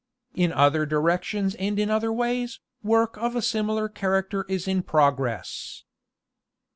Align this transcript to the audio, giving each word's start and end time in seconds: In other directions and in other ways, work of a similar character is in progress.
In 0.33 0.51
other 0.51 0.87
directions 0.87 1.53
and 1.59 1.77
in 1.77 1.91
other 1.91 2.11
ways, 2.11 2.59
work 2.81 3.17
of 3.17 3.35
a 3.35 3.41
similar 3.43 3.87
character 3.87 4.47
is 4.49 4.67
in 4.67 4.81
progress. 4.81 5.83